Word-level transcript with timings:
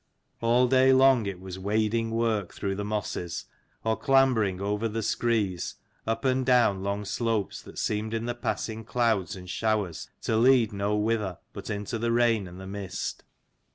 All 0.41 0.67
day 0.67 0.93
long 0.93 1.27
it 1.27 1.39
was 1.39 1.59
wading 1.59 2.09
work 2.09 2.55
through 2.55 2.73
the 2.73 2.83
mosses, 2.83 3.45
or 3.83 3.95
clambering 3.95 4.59
over 4.59 4.87
the 4.87 5.03
screes, 5.03 5.75
up 6.07 6.25
and 6.25 6.43
down 6.43 6.81
long 6.81 7.05
slopes 7.05 7.61
that 7.61 7.77
seemed 7.77 8.11
in 8.15 8.25
the 8.25 8.33
passing 8.33 8.83
clouds 8.83 9.35
and 9.35 9.47
showers 9.47 10.09
to 10.23 10.37
lead 10.37 10.73
nowhither 10.73 11.37
but 11.53 11.69
into 11.69 11.99
the 11.99 12.11
rain 12.11 12.47
and 12.47 12.59
the 12.59 12.65
mist. 12.65 13.23